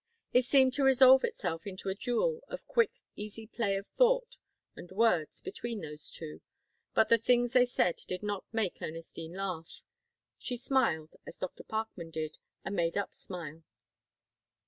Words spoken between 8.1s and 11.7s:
not make Ernestine laugh. She smiled, as Dr.